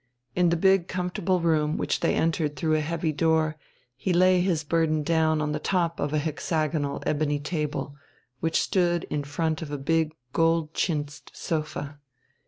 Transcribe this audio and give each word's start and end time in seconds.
In 0.35 0.49
the 0.49 0.57
big, 0.57 0.87
comfortable 0.87 1.41
room 1.41 1.77
which 1.77 1.99
they 1.99 2.15
entered 2.15 2.55
through 2.55 2.73
a 2.75 2.79
heavy 2.79 3.11
door 3.13 3.55
he 3.95 4.13
laid 4.13 4.41
his 4.41 4.63
burden 4.63 5.03
down 5.03 5.43
on 5.43 5.51
the 5.51 5.59
top 5.59 5.99
of 5.99 6.11
a 6.11 6.17
hexagonal 6.17 7.03
ebony 7.05 7.39
table, 7.39 7.93
which 8.39 8.59
stood 8.63 9.03
in 9.11 9.23
front 9.23 9.61
of 9.61 9.69
a 9.69 9.77
big 9.77 10.15
gold 10.33 10.73
chintzed 10.73 11.29
sofa. 11.35 11.99